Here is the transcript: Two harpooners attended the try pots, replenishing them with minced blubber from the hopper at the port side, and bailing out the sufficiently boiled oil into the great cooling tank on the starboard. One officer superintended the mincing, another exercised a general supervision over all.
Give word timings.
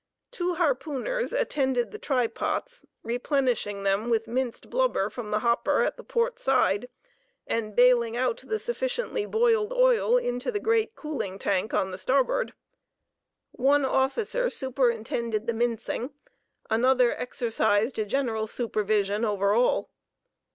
Two 0.31 0.55
harpooners 0.55 1.31
attended 1.31 1.91
the 1.91 1.99
try 1.99 2.25
pots, 2.25 2.83
replenishing 3.03 3.83
them 3.83 4.09
with 4.09 4.27
minced 4.27 4.67
blubber 4.67 5.11
from 5.11 5.29
the 5.29 5.41
hopper 5.41 5.83
at 5.83 5.95
the 5.97 6.03
port 6.03 6.39
side, 6.39 6.89
and 7.45 7.75
bailing 7.75 8.17
out 8.17 8.41
the 8.47 8.57
sufficiently 8.57 9.27
boiled 9.27 9.71
oil 9.71 10.17
into 10.17 10.51
the 10.51 10.59
great 10.59 10.95
cooling 10.95 11.37
tank 11.37 11.71
on 11.75 11.91
the 11.91 11.99
starboard. 11.99 12.53
One 13.51 13.85
officer 13.85 14.49
superintended 14.49 15.45
the 15.45 15.53
mincing, 15.53 16.09
another 16.67 17.11
exercised 17.15 17.99
a 17.99 18.05
general 18.05 18.47
supervision 18.47 19.23
over 19.23 19.53
all. 19.53 19.91